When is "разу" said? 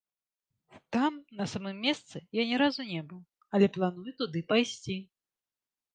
2.63-2.81